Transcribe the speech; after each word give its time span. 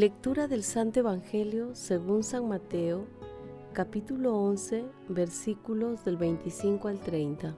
Lectura 0.00 0.48
del 0.48 0.62
Santo 0.62 1.00
Evangelio 1.00 1.74
según 1.74 2.22
San 2.22 2.48
Mateo, 2.48 3.04
capítulo 3.74 4.34
11, 4.34 4.86
versículos 5.10 6.06
del 6.06 6.16
25 6.16 6.88
al 6.88 7.00
30. 7.00 7.54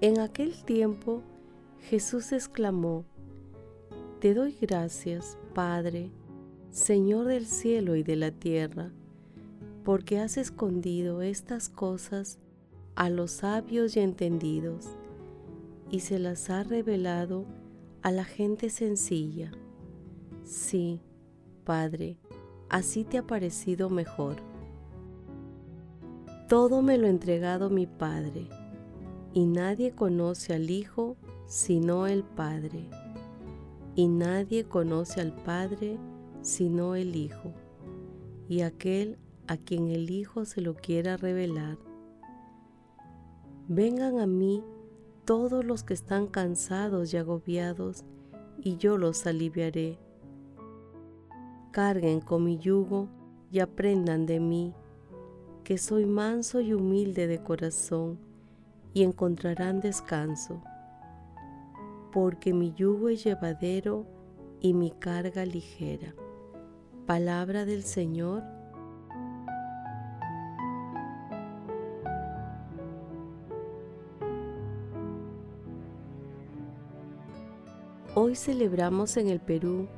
En 0.00 0.18
aquel 0.18 0.64
tiempo 0.64 1.20
Jesús 1.90 2.32
exclamó, 2.32 3.04
Te 4.18 4.32
doy 4.32 4.56
gracias, 4.58 5.36
Padre, 5.52 6.10
Señor 6.70 7.26
del 7.26 7.44
cielo 7.44 7.96
y 7.96 8.02
de 8.02 8.16
la 8.16 8.30
tierra, 8.30 8.92
porque 9.84 10.20
has 10.20 10.38
escondido 10.38 11.20
estas 11.20 11.68
cosas 11.68 12.38
a 12.94 13.10
los 13.10 13.30
sabios 13.30 13.94
y 13.94 14.00
entendidos, 14.00 14.88
y 15.90 16.00
se 16.00 16.18
las 16.18 16.48
ha 16.48 16.62
revelado 16.62 17.44
a 18.02 18.10
la 18.10 18.24
gente 18.24 18.70
sencilla. 18.70 19.50
Sí, 20.44 21.00
Padre, 21.64 22.18
así 22.68 23.04
te 23.04 23.18
ha 23.18 23.26
parecido 23.26 23.90
mejor. 23.90 24.36
Todo 26.48 26.82
me 26.82 26.98
lo 26.98 27.06
ha 27.06 27.10
entregado 27.10 27.70
mi 27.70 27.86
Padre, 27.86 28.48
y 29.32 29.46
nadie 29.46 29.92
conoce 29.92 30.54
al 30.54 30.70
Hijo 30.70 31.16
sino 31.46 32.06
el 32.06 32.24
Padre, 32.24 32.88
y 33.94 34.08
nadie 34.08 34.64
conoce 34.64 35.20
al 35.20 35.32
Padre 35.32 35.98
sino 36.42 36.94
el 36.94 37.14
Hijo, 37.14 37.52
y 38.48 38.62
aquel 38.62 39.18
a 39.46 39.56
quien 39.56 39.88
el 39.88 40.10
Hijo 40.10 40.44
se 40.44 40.60
lo 40.60 40.74
quiera 40.74 41.16
revelar. 41.16 41.78
Vengan 43.68 44.18
a 44.18 44.26
mí 44.26 44.64
todos 45.30 45.64
los 45.64 45.84
que 45.84 45.94
están 45.94 46.26
cansados 46.26 47.14
y 47.14 47.16
agobiados, 47.16 48.04
y 48.58 48.78
yo 48.78 48.98
los 48.98 49.28
aliviaré. 49.28 49.96
Carguen 51.70 52.20
con 52.20 52.42
mi 52.42 52.58
yugo 52.58 53.08
y 53.48 53.60
aprendan 53.60 54.26
de 54.26 54.40
mí, 54.40 54.74
que 55.62 55.78
soy 55.78 56.04
manso 56.04 56.60
y 56.60 56.72
humilde 56.72 57.28
de 57.28 57.40
corazón, 57.44 58.18
y 58.92 59.04
encontrarán 59.04 59.78
descanso, 59.78 60.64
porque 62.10 62.52
mi 62.52 62.72
yugo 62.72 63.08
es 63.08 63.22
llevadero 63.22 64.06
y 64.58 64.74
mi 64.74 64.90
carga 64.90 65.46
ligera. 65.46 66.12
Palabra 67.06 67.64
del 67.64 67.84
Señor 67.84 68.42
Hoy 78.30 78.36
celebramos 78.36 79.16
en 79.16 79.28
el 79.28 79.40
Perú 79.40 79.88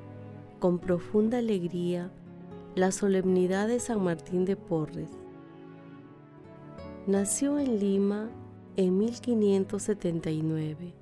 con 0.59 0.79
profunda 0.79 1.37
alegría 1.37 2.11
la 2.75 2.91
solemnidad 2.91 3.69
de 3.69 3.79
San 3.79 4.03
Martín 4.03 4.47
de 4.47 4.57
Porres. 4.57 5.11
Nació 7.07 7.59
en 7.59 7.79
Lima 7.79 8.31
en 8.77 8.97
1579. 8.97 10.95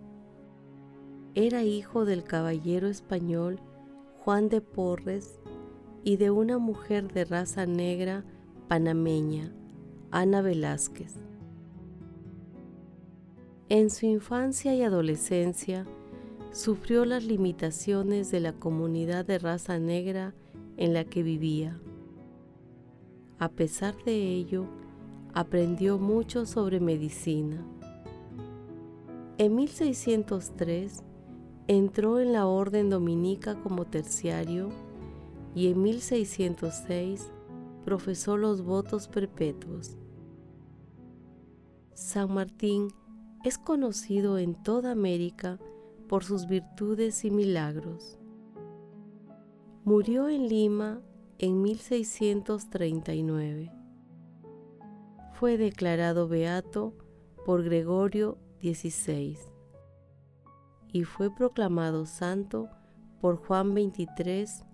Era 1.36 1.62
hijo 1.62 2.04
del 2.04 2.24
caballero 2.24 2.88
español 2.88 3.60
Juan 4.24 4.48
de 4.48 4.60
Porres 4.60 5.38
y 6.02 6.16
de 6.16 6.32
una 6.32 6.58
mujer 6.58 7.12
de 7.12 7.26
raza 7.26 7.64
negra 7.64 8.24
panameña, 8.66 9.54
Ana 10.10 10.42
Velázquez. 10.42 11.14
En 13.68 13.88
su 13.88 14.06
infancia 14.06 14.74
y 14.74 14.82
adolescencia, 14.82 15.86
sufrió 16.52 17.04
las 17.04 17.24
limitaciones 17.24 18.30
de 18.30 18.40
la 18.40 18.52
comunidad 18.52 19.24
de 19.24 19.38
raza 19.38 19.78
negra 19.78 20.34
en 20.76 20.94
la 20.94 21.04
que 21.04 21.22
vivía. 21.22 21.80
A 23.38 23.48
pesar 23.50 23.96
de 24.04 24.34
ello, 24.34 24.66
aprendió 25.32 25.98
mucho 25.98 26.46
sobre 26.46 26.80
medicina. 26.80 27.64
En 29.38 29.54
1603 29.54 31.02
entró 31.68 32.18
en 32.18 32.32
la 32.32 32.46
orden 32.46 32.90
dominica 32.90 33.54
como 33.62 33.86
terciario 33.86 34.70
y 35.54 35.68
en 35.68 35.82
1606 35.82 37.30
profesó 37.84 38.36
los 38.36 38.62
votos 38.62 39.08
perpetuos. 39.08 39.96
San 41.94 42.34
Martín 42.34 42.88
es 43.44 43.56
conocido 43.56 44.36
en 44.36 44.54
toda 44.54 44.90
América 44.90 45.58
por 46.10 46.22
sus 46.24 46.46
virtudes 46.48 47.24
y 47.24 47.30
milagros. 47.30 48.18
Murió 49.84 50.28
en 50.28 50.48
Lima 50.48 51.00
en 51.38 51.62
1639. 51.62 53.70
Fue 55.34 55.56
declarado 55.56 56.26
beato 56.26 56.94
por 57.46 57.62
Gregorio 57.62 58.38
XVI 58.60 59.38
y 60.88 61.04
fue 61.04 61.32
proclamado 61.32 62.06
santo 62.06 62.68
por 63.20 63.36
Juan 63.36 63.70
XXIII 63.70 64.64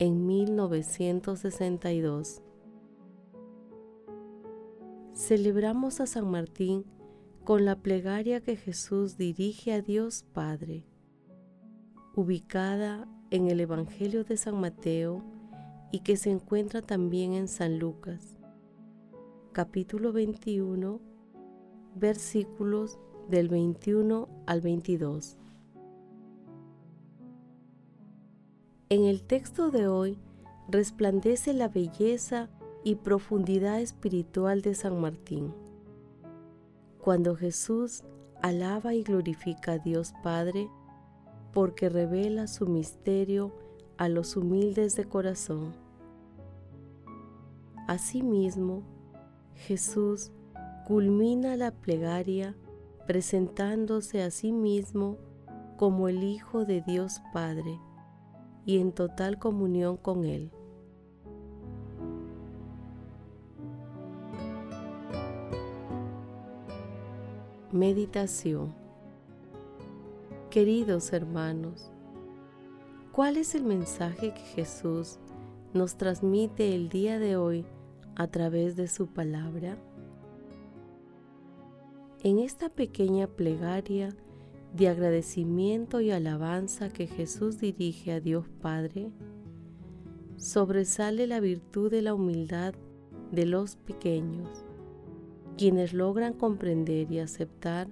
en 0.00 0.26
1962. 0.26 2.42
Celebramos 5.14 6.00
a 6.00 6.06
San 6.06 6.28
Martín 6.28 6.84
con 7.46 7.64
la 7.64 7.76
plegaria 7.76 8.40
que 8.40 8.56
Jesús 8.56 9.16
dirige 9.16 9.72
a 9.72 9.80
Dios 9.80 10.24
Padre, 10.32 10.84
ubicada 12.16 13.06
en 13.30 13.46
el 13.46 13.60
Evangelio 13.60 14.24
de 14.24 14.36
San 14.36 14.60
Mateo 14.60 15.22
y 15.92 16.00
que 16.00 16.16
se 16.16 16.32
encuentra 16.32 16.82
también 16.82 17.34
en 17.34 17.46
San 17.46 17.78
Lucas, 17.78 18.36
capítulo 19.52 20.12
21, 20.12 21.00
versículos 21.94 22.98
del 23.30 23.48
21 23.48 24.28
al 24.46 24.60
22. 24.60 25.38
En 28.88 29.04
el 29.04 29.22
texto 29.22 29.70
de 29.70 29.86
hoy 29.86 30.18
resplandece 30.68 31.52
la 31.52 31.68
belleza 31.68 32.50
y 32.82 32.96
profundidad 32.96 33.80
espiritual 33.80 34.62
de 34.62 34.74
San 34.74 35.00
Martín 35.00 35.54
cuando 37.06 37.36
Jesús 37.36 38.02
alaba 38.42 38.92
y 38.92 39.04
glorifica 39.04 39.74
a 39.74 39.78
Dios 39.78 40.12
Padre 40.24 40.68
porque 41.52 41.88
revela 41.88 42.48
su 42.48 42.66
misterio 42.66 43.54
a 43.96 44.08
los 44.08 44.36
humildes 44.36 44.96
de 44.96 45.04
corazón. 45.04 45.72
Asimismo, 47.86 48.82
Jesús 49.54 50.32
culmina 50.84 51.56
la 51.56 51.70
plegaria 51.70 52.56
presentándose 53.06 54.24
a 54.24 54.32
sí 54.32 54.50
mismo 54.50 55.16
como 55.76 56.08
el 56.08 56.24
Hijo 56.24 56.64
de 56.64 56.80
Dios 56.80 57.22
Padre 57.32 57.78
y 58.64 58.78
en 58.78 58.90
total 58.90 59.38
comunión 59.38 59.96
con 59.96 60.24
Él. 60.24 60.50
Meditación 67.72 68.72
Queridos 70.50 71.12
hermanos, 71.12 71.90
¿Cuál 73.10 73.36
es 73.36 73.56
el 73.56 73.64
mensaje 73.64 74.32
que 74.32 74.40
Jesús 74.40 75.18
nos 75.74 75.96
transmite 75.96 76.76
el 76.76 76.88
día 76.88 77.18
de 77.18 77.36
hoy 77.36 77.64
a 78.14 78.28
través 78.28 78.76
de 78.76 78.86
su 78.86 79.08
palabra? 79.08 79.78
En 82.22 82.38
esta 82.38 82.68
pequeña 82.68 83.26
plegaria 83.26 84.10
de 84.72 84.86
agradecimiento 84.86 86.00
y 86.00 86.12
alabanza 86.12 86.88
que 86.88 87.08
Jesús 87.08 87.58
dirige 87.58 88.12
a 88.12 88.20
Dios 88.20 88.46
Padre, 88.62 89.10
sobresale 90.36 91.26
la 91.26 91.40
virtud 91.40 91.90
de 91.90 92.02
la 92.02 92.14
humildad 92.14 92.74
de 93.32 93.44
los 93.44 93.74
pequeños, 93.74 94.65
quienes 95.56 95.94
logran 95.94 96.34
comprender 96.34 97.10
y 97.10 97.18
aceptar 97.18 97.88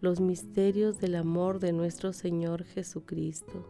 los 0.00 0.20
misterios 0.20 0.98
del 0.98 1.14
amor 1.14 1.60
de 1.60 1.72
nuestro 1.72 2.12
Señor 2.12 2.64
Jesucristo, 2.64 3.64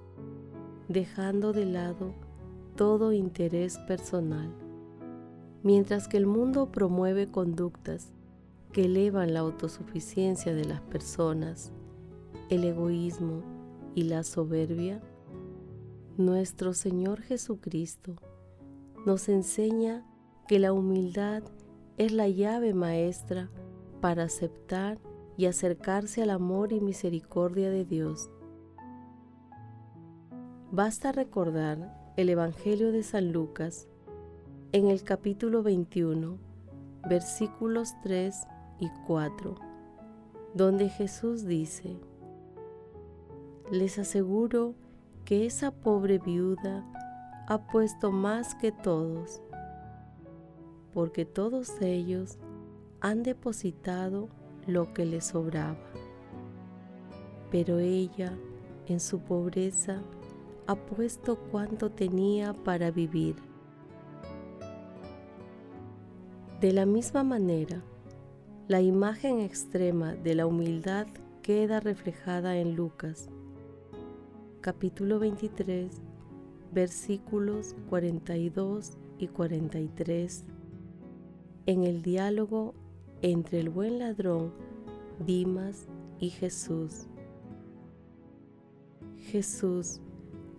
dejando 0.88 1.52
de 1.52 1.67
lado 1.67 2.14
todo 2.75 3.12
interés 3.12 3.79
personal. 3.87 4.52
Mientras 5.62 6.08
que 6.08 6.17
el 6.17 6.26
mundo 6.26 6.73
promueve 6.73 7.31
conductas 7.31 8.12
que 8.73 8.87
elevan 8.87 9.32
la 9.32 9.41
autosuficiencia 9.41 10.55
de 10.55 10.64
las 10.64 10.81
personas, 10.81 11.70
el 12.50 12.64
egoísmo 12.64 13.43
y 13.94 14.05
la 14.05 14.25
soberbia, 14.25 15.00
nuestro 16.17 16.75
Señor 16.75 17.20
Jesucristo 17.23 18.17
nos 19.06 19.29
enseña 19.29 20.05
que 20.49 20.58
la 20.58 20.73
humildad 20.73 21.43
es 21.96 22.12
la 22.12 22.29
llave 22.29 22.75
maestra 22.75 23.50
para 24.00 24.25
aceptar 24.25 24.99
y 25.37 25.46
acercarse 25.46 26.23
al 26.23 26.31
amor 26.31 26.73
y 26.73 26.81
misericordia 26.81 27.70
de 27.70 27.85
Dios. 27.85 28.31
Basta 30.70 31.12
recordar 31.12 32.12
el 32.17 32.29
Evangelio 32.29 32.91
de 32.91 33.02
San 33.02 33.32
Lucas 33.32 33.88
en 34.73 34.88
el 34.88 35.05
capítulo 35.05 35.62
21, 35.62 36.37
versículos 37.08 37.94
3 38.02 38.47
y 38.81 38.90
4, 39.06 39.55
donde 40.55 40.88
Jesús 40.88 41.44
dice, 41.47 41.97
Les 43.70 44.00
aseguro 44.00 44.75
que 45.25 45.47
esa 45.47 45.70
pobre 45.70 46.19
viuda 46.19 46.85
ha 47.47 47.67
puesto 47.69 48.11
más 48.11 48.56
que 48.56 48.73
todos, 48.73 49.40
porque 50.94 51.26
todos 51.26 51.81
ellos 51.82 52.38
han 53.00 53.23
depositado 53.23 54.29
lo 54.67 54.94
que 54.94 55.05
le 55.05 55.20
sobraba. 55.20 55.76
Pero 57.50 57.79
ella, 57.81 58.32
en 58.87 59.00
su 59.00 59.19
pobreza, 59.20 60.00
ha 60.67 60.75
puesto 60.75 61.37
cuanto 61.37 61.91
tenía 61.91 62.55
para 62.55 62.91
vivir. 62.91 63.37
De 66.61 66.73
la 66.73 66.87
misma 66.87 67.25
manera, 67.25 67.82
la 68.69 68.81
imagen 68.81 69.40
extrema 69.40 70.14
de 70.14 70.35
la 70.35 70.47
humildad 70.47 71.06
queda 71.43 71.81
reflejada 71.81 72.56
en 72.56 72.75
Lucas 72.75 73.29
capítulo 74.64 75.19
23, 75.19 75.90
versículos 76.73 77.76
42 77.90 78.97
y 79.19 79.29
43, 79.29 80.47
en 81.66 81.84
el 81.84 82.02
diálogo 82.02 82.75
entre 83.22 83.61
el 83.61 83.70
buen 83.70 83.99
ladrón 83.99 84.52
Dimas 85.25 85.87
y 86.19 86.31
Jesús. 86.31 87.06
Jesús, 89.16 90.00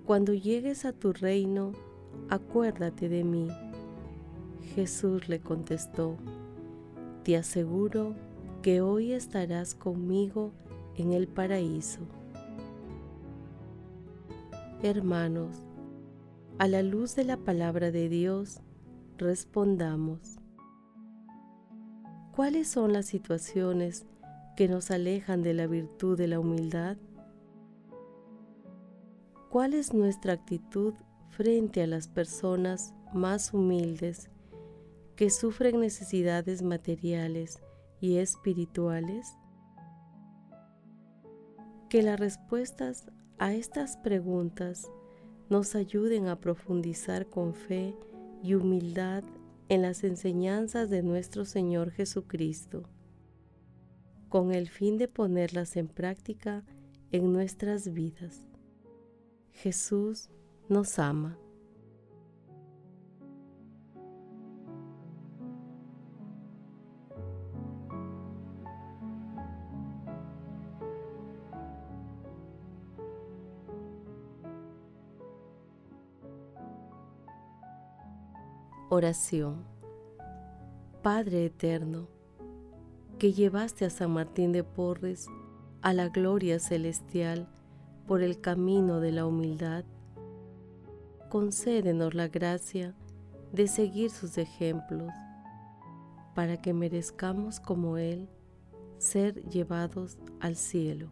cuando 0.06 0.34
llegues 0.34 0.86
a 0.86 0.94
tu 0.94 1.14
reino, 1.14 1.74
acuérdate 2.30 3.10
de 3.10 3.24
mí. 3.24 3.48
Jesús 4.74 5.30
le 5.30 5.40
contestó, 5.40 6.18
te 7.24 7.38
aseguro 7.38 8.16
que 8.62 8.82
hoy 8.82 9.12
estarás 9.12 9.76
conmigo 9.76 10.52
en 10.96 11.14
el 11.14 11.28
paraíso. 11.28 12.02
Hermanos, 14.82 15.66
a 16.58 16.68
la 16.68 16.82
luz 16.82 17.16
de 17.16 17.26
la 17.26 17.38
palabra 17.38 17.92
de 17.92 18.10
Dios, 18.10 18.62
respondamos. 19.18 20.40
¿Cuáles 22.36 22.68
son 22.68 22.92
las 22.92 23.06
situaciones 23.06 24.06
que 24.58 24.68
nos 24.68 24.92
alejan 24.92 25.42
de 25.42 25.54
la 25.54 25.68
virtud 25.68 26.18
de 26.18 26.28
la 26.28 26.38
humildad? 26.38 26.98
¿Cuál 29.50 29.74
es 29.74 29.94
nuestra 29.94 30.34
actitud 30.34 30.94
frente 31.30 31.82
a 31.82 31.88
las 31.88 32.10
personas 32.10 32.94
más 33.14 33.54
humildes 33.54 34.30
que 35.16 35.30
sufren 35.30 35.80
necesidades 35.80 36.62
materiales 36.62 37.62
y 38.02 38.18
espirituales? 38.18 39.38
Que 41.88 42.04
las 42.04 42.20
respuestas 42.20 43.08
a 43.38 43.54
estas 43.54 43.96
preguntas 43.96 44.92
nos 45.50 45.74
ayuden 45.74 46.28
a 46.28 46.42
profundizar 46.42 47.28
con 47.28 47.54
fe 47.54 47.96
y 48.44 48.56
humildad 48.56 49.24
en 49.70 49.82
las 49.82 50.04
enseñanzas 50.04 50.90
de 50.90 51.02
nuestro 51.02 51.46
Señor 51.46 51.92
Jesucristo, 51.92 52.84
con 54.30 54.52
el 54.52 54.70
fin 54.70 54.98
de 54.98 55.08
ponerlas 55.08 55.76
en 55.76 55.88
práctica 55.88 56.64
en 57.12 57.32
nuestras 57.34 57.94
vidas. 57.94 58.44
Jesús 59.52 60.30
nos 60.70 61.00
ama. 61.00 61.40
Oración. 78.90 79.66
Padre 81.02 81.46
eterno, 81.46 82.08
que 83.18 83.34
llevaste 83.34 83.84
a 83.84 83.90
San 83.90 84.12
Martín 84.12 84.52
de 84.52 84.64
Porres 84.64 85.26
a 85.82 85.92
la 85.92 86.10
gloria 86.10 86.60
celestial 86.60 87.48
por 88.06 88.22
el 88.22 88.40
camino 88.40 89.00
de 89.00 89.12
la 89.12 89.26
humildad, 89.26 89.86
concédenos 91.30 92.14
la 92.14 92.28
gracia 92.28 92.94
de 93.54 93.68
seguir 93.68 94.12
sus 94.12 94.38
ejemplos, 94.38 95.12
para 96.36 96.62
que 96.62 96.72
merezcamos 96.72 97.60
como 97.60 97.98
Él 97.98 98.30
ser 99.00 99.44
llevados 99.50 100.20
al 100.40 100.56
cielo. 100.56 101.10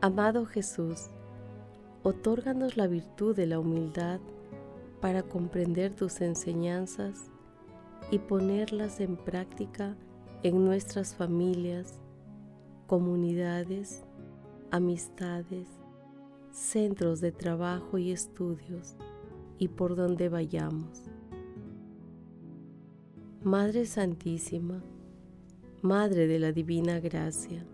Amado 0.00 0.46
Jesús, 0.46 1.08
otórganos 2.04 2.76
la 2.76 2.86
virtud 2.86 3.34
de 3.34 3.46
la 3.46 3.58
humildad 3.58 4.20
para 5.06 5.22
comprender 5.22 5.94
tus 5.94 6.20
enseñanzas 6.20 7.30
y 8.10 8.18
ponerlas 8.18 8.98
en 8.98 9.16
práctica 9.16 9.96
en 10.42 10.64
nuestras 10.64 11.14
familias, 11.14 12.00
comunidades, 12.88 14.02
amistades, 14.72 15.68
centros 16.50 17.20
de 17.20 17.30
trabajo 17.30 17.98
y 17.98 18.10
estudios 18.10 18.96
y 19.58 19.68
por 19.68 19.94
donde 19.94 20.28
vayamos. 20.28 21.04
Madre 23.44 23.86
Santísima, 23.86 24.82
Madre 25.82 26.26
de 26.26 26.40
la 26.40 26.50
Divina 26.50 26.98
Gracia, 26.98 27.64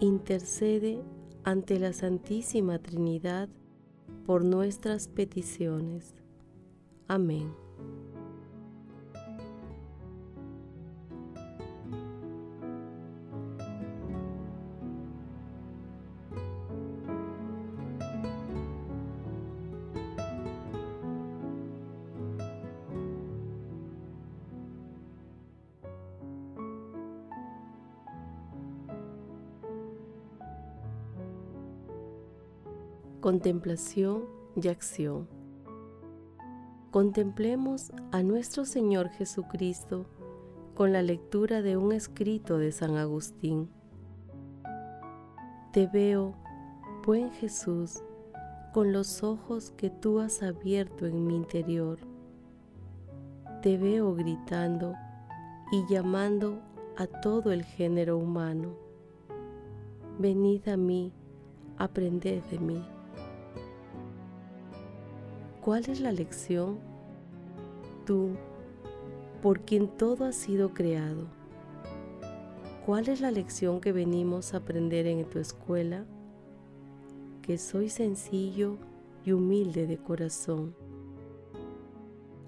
intercede 0.00 1.00
ante 1.44 1.78
la 1.78 1.92
Santísima 1.92 2.80
Trinidad 2.80 3.48
por 4.26 4.44
nuestras 4.44 5.06
peticiones. 5.06 6.23
Amén. 7.08 7.64
Contemplación 33.24 34.24
y 34.54 34.68
acción. 34.68 35.33
Contemplemos 36.94 37.90
a 38.12 38.22
nuestro 38.22 38.64
Señor 38.64 39.08
Jesucristo 39.08 40.06
con 40.76 40.92
la 40.92 41.02
lectura 41.02 41.60
de 41.60 41.76
un 41.76 41.90
escrito 41.90 42.56
de 42.56 42.70
San 42.70 42.96
Agustín. 42.96 43.68
Te 45.72 45.88
veo 45.88 46.36
Buen 47.04 47.32
Jesús, 47.32 48.00
con 48.72 48.92
los 48.92 49.24
ojos 49.24 49.72
que 49.72 49.90
tú 49.90 50.20
has 50.20 50.44
abierto 50.44 51.06
en 51.06 51.26
mi 51.26 51.34
interior, 51.34 51.98
te 53.60 53.76
veo 53.76 54.14
gritando 54.14 54.94
y 55.72 55.92
llamando 55.92 56.60
a 56.96 57.08
todo 57.08 57.50
el 57.50 57.64
género 57.64 58.18
humano. 58.18 58.76
Venid 60.20 60.68
a 60.68 60.76
mí, 60.76 61.12
aprended 61.76 62.44
de 62.52 62.58
mí. 62.60 62.93
¿Cuál 65.64 65.88
es 65.88 66.00
la 66.00 66.12
lección? 66.12 66.78
Tú, 68.04 68.32
por 69.40 69.60
quien 69.60 69.88
todo 69.88 70.26
ha 70.26 70.32
sido 70.32 70.74
creado. 70.74 71.26
¿Cuál 72.84 73.08
es 73.08 73.22
la 73.22 73.30
lección 73.30 73.80
que 73.80 73.90
venimos 73.90 74.52
a 74.52 74.58
aprender 74.58 75.06
en 75.06 75.24
tu 75.24 75.38
escuela? 75.38 76.04
Que 77.40 77.56
soy 77.56 77.88
sencillo 77.88 78.76
y 79.24 79.32
humilde 79.32 79.86
de 79.86 79.96
corazón. 79.96 80.74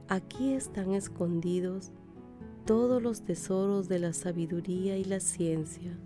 Aquí 0.09 0.53
están 0.53 0.93
escondidos 0.93 1.93
todos 2.67 3.03
los 3.03 3.23
tesoros 3.23 3.89
de 3.89 3.99
la 3.99 4.13
sabiduría 4.13 4.99
y 4.99 5.05
la 5.05 5.21
ciencia. 5.21 5.99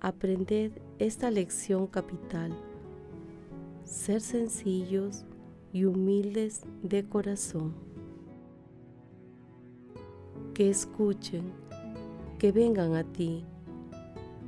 Aprended 0.00 0.70
esta 1.00 1.28
lección 1.32 1.88
capital, 1.88 2.52
ser 3.82 4.20
sencillos 4.20 5.24
y 5.72 5.84
humildes 5.84 6.62
de 6.82 7.08
corazón. 7.08 7.74
Que 10.54 10.70
escuchen, 10.70 11.52
que 12.38 12.52
vengan 12.52 12.94
a 12.94 13.04
ti, 13.04 13.44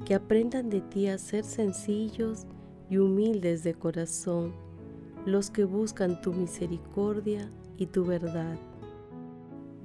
que 0.04 0.14
aprendan 0.14 0.70
de 0.70 0.80
ti 0.80 1.08
a 1.08 1.18
ser 1.18 1.44
sencillos 1.44 2.46
y 2.88 2.98
humildes 2.98 3.62
de 3.64 3.74
corazón, 3.74 4.52
los 5.26 5.50
que 5.50 5.64
buscan 5.64 6.20
tu 6.22 6.32
misericordia 6.32 7.50
y 7.76 7.86
tu 7.86 8.04
verdad 8.04 8.58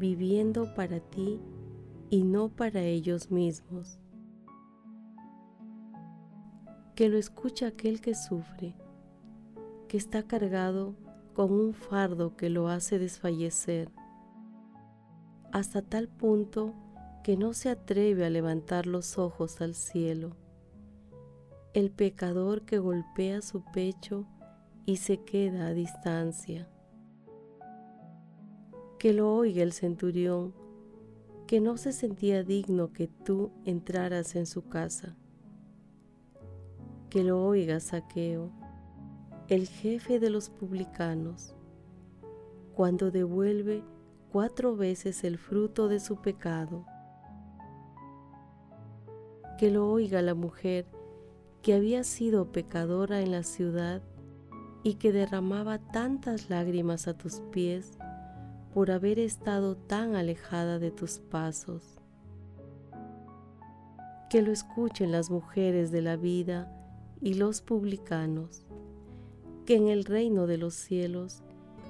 viviendo 0.04 0.74
para 0.75 1.00
ti 1.00 1.40
y 2.10 2.24
no 2.24 2.50
para 2.50 2.82
ellos 2.82 3.32
mismos. 3.32 4.00
Que 6.94 7.08
lo 7.10 7.18
escucha 7.18 7.68
aquel 7.68 8.02
que 8.02 8.13
sufre, 8.13 8.75
que 9.88 9.96
está 9.96 10.24
cargado 10.24 10.96
con 11.34 11.52
un 11.52 11.74
fardo 11.74 12.36
que 12.36 12.50
lo 12.50 12.68
hace 12.68 13.00
desfallecer, 13.00 13.90
hasta 15.52 15.82
tal 15.82 16.08
punto 16.08 16.74
que 17.24 17.38
no 17.38 17.54
se 17.54 17.70
atreve 17.70 18.25
a 18.25 18.30
levantar 18.30 18.88
los 18.88 19.18
ojos 19.18 19.62
al 19.62 19.75
cielo. 19.75 20.36
El 21.74 21.92
pecador 21.92 22.63
que 22.63 22.78
golpea 22.78 23.42
su 23.42 23.63
pecho 23.72 24.25
y 24.86 24.98
se 24.98 25.24
queda 25.24 25.68
a 25.68 25.74
distancia 25.74 26.70
que 29.04 29.12
lo 29.12 29.36
oiga 29.36 29.63
el 29.63 29.74
centurión, 29.74 30.54
que 31.46 31.60
no 31.60 31.75
se 31.75 31.92
sentía 31.92 32.42
digno 32.42 32.94
que 32.94 33.10
tú 33.10 33.52
entraras 33.66 34.34
en 34.38 34.46
su 34.46 34.70
casa. 34.70 35.18
Que 37.10 37.22
lo 37.25 37.46
oiga 37.46 37.82
Saqueo, 37.82 38.54
el 39.53 39.67
jefe 39.67 40.19
de 40.19 40.31
los 40.31 40.50
publicanos, 40.50 41.53
cuando 42.74 43.12
devuelve 43.12 43.83
cuatro 44.31 44.75
veces 44.75 45.24
el 45.24 45.38
fruto 45.38 45.88
de 45.88 46.00
su 46.00 46.15
pecado. 46.15 46.88
Que 49.60 49.69
lo 49.69 49.91
oiga 49.91 50.24
la 50.24 50.33
mujer 50.33 50.88
que 51.62 51.75
había 51.75 52.03
sido 52.03 52.51
pecadora 52.51 53.22
en 53.22 53.29
la 53.31 53.43
ciudad 53.43 54.01
y 54.81 54.95
que 54.95 55.12
derramaba 55.12 55.77
tantas 55.77 56.50
lágrimas 56.50 57.07
a 57.07 57.15
tus 57.15 57.41
pies 57.51 58.00
por 58.74 58.89
haber 58.89 59.19
estado 59.19 59.77
tan 59.77 60.15
alejada 60.15 60.79
de 60.79 60.89
tus 60.89 61.19
pasos. 61.19 62.01
Que 64.31 64.41
lo 64.41 64.51
escuchen 64.51 65.12
las 65.12 65.29
mujeres 65.29 65.91
de 65.91 66.01
la 66.01 66.15
vida 66.15 66.75
y 67.22 67.36
los 67.36 67.62
publicanos, 67.62 68.65
que 69.65 69.75
en 69.75 69.88
el 69.88 70.05
reino 70.05 70.48
de 70.48 70.58
los 70.58 70.74
cielos 70.74 71.41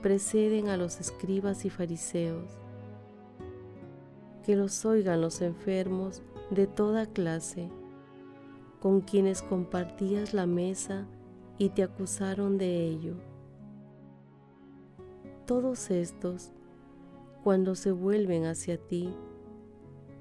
preceden 0.01 0.69
a 0.69 0.77
los 0.77 0.99
escribas 0.99 1.65
y 1.65 1.69
fariseos. 1.69 2.57
Que 4.43 4.55
los 4.55 4.85
oigan 4.85 5.21
los 5.21 5.41
enfermos 5.41 6.21
de 6.49 6.67
toda 6.67 7.05
clase, 7.05 7.69
con 8.79 9.01
quienes 9.01 9.41
compartías 9.41 10.33
la 10.33 10.45
mesa 10.45 11.07
y 11.57 11.69
te 11.69 11.83
acusaron 11.83 12.57
de 12.57 12.85
ello. 12.85 13.15
Todos 15.45 15.89
estos 15.91 16.51
cuando 17.43 17.75
se 17.75 17.91
vuelven 17.91 18.45
hacia 18.45 18.77
ti, 18.77 19.09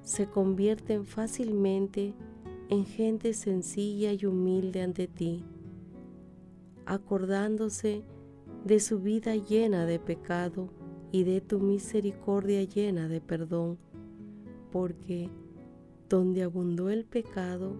se 0.01 0.27
convierten 0.27 1.05
fácilmente 1.05 2.13
en 2.69 2.85
gente 2.85 3.33
sencilla 3.33 4.11
y 4.11 4.25
humilde 4.25 4.81
ante 4.81 5.07
ti, 5.07 5.45
acordándose 6.85 8.03
de 8.65 8.79
su 8.79 8.99
vida 8.99 9.35
llena 9.35 9.85
de 9.85 9.99
pecado 9.99 10.69
y 11.11 11.23
de 11.23 11.41
tu 11.41 11.59
misericordia 11.59 12.63
llena 12.63 13.07
de 13.07 13.21
perdón, 13.21 13.77
porque 14.71 15.29
donde 16.09 16.43
abundó 16.43 16.89
el 16.89 17.05
pecado, 17.05 17.75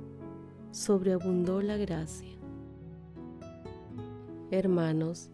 sobreabundó 0.71 1.61
la 1.61 1.77
gracia. 1.77 2.37
Hermanos, 4.51 5.29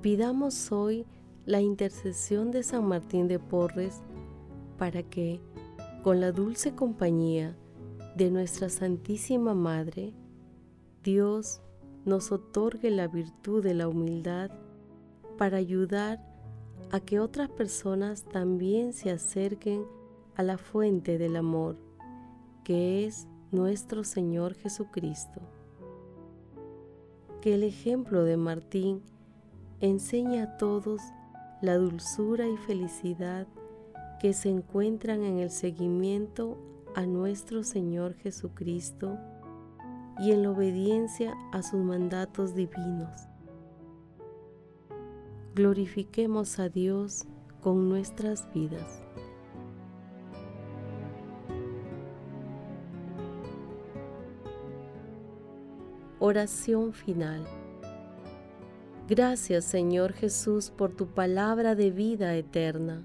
pidamos 0.00 0.72
hoy 0.72 1.04
la 1.44 1.60
intercesión 1.60 2.50
de 2.50 2.62
San 2.62 2.86
Martín 2.86 3.28
de 3.28 3.38
Porres 3.38 4.02
para 4.78 5.02
que, 5.02 5.40
con 6.02 6.20
la 6.20 6.32
dulce 6.32 6.74
compañía 6.74 7.56
de 8.16 8.30
nuestra 8.30 8.68
Santísima 8.68 9.54
Madre, 9.54 10.12
Dios 11.02 11.60
nos 12.08 12.32
otorgue 12.32 12.90
la 12.90 13.06
virtud 13.06 13.62
de 13.62 13.74
la 13.74 13.86
humildad 13.86 14.50
para 15.36 15.58
ayudar 15.58 16.24
a 16.90 17.00
que 17.00 17.20
otras 17.20 17.50
personas 17.50 18.24
también 18.24 18.94
se 18.94 19.10
acerquen 19.10 19.84
a 20.34 20.42
la 20.42 20.56
fuente 20.56 21.18
del 21.18 21.36
amor, 21.36 21.76
que 22.64 23.04
es 23.04 23.28
nuestro 23.52 24.04
Señor 24.04 24.54
Jesucristo. 24.54 25.40
Que 27.42 27.54
el 27.54 27.62
ejemplo 27.62 28.24
de 28.24 28.36
Martín 28.36 29.02
enseñe 29.80 30.40
a 30.40 30.56
todos 30.56 31.00
la 31.60 31.76
dulzura 31.76 32.48
y 32.48 32.56
felicidad 32.56 33.46
que 34.18 34.32
se 34.32 34.48
encuentran 34.48 35.22
en 35.22 35.38
el 35.38 35.50
seguimiento 35.50 36.56
a 36.94 37.04
nuestro 37.04 37.62
Señor 37.62 38.14
Jesucristo 38.14 39.18
y 40.18 40.32
en 40.32 40.42
la 40.42 40.50
obediencia 40.50 41.34
a 41.52 41.62
sus 41.62 41.80
mandatos 41.80 42.54
divinos. 42.54 43.28
Glorifiquemos 45.54 46.58
a 46.58 46.68
Dios 46.68 47.24
con 47.60 47.88
nuestras 47.88 48.52
vidas. 48.52 49.02
Oración 56.20 56.92
final. 56.92 57.44
Gracias 59.08 59.64
Señor 59.64 60.12
Jesús 60.12 60.70
por 60.70 60.92
tu 60.92 61.06
palabra 61.06 61.74
de 61.74 61.90
vida 61.90 62.34
eterna. 62.34 63.04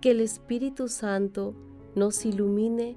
Que 0.00 0.12
el 0.12 0.20
Espíritu 0.20 0.88
Santo 0.88 1.54
nos 1.94 2.24
ilumine 2.24 2.96